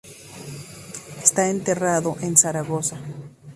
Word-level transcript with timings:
Está 1.23 1.47
enterrado 1.51 2.17
en 2.21 2.35
Zaragoza. 2.35 2.99